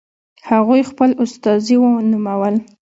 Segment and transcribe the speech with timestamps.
[0.49, 2.55] هغوی خپل استازي ونومول.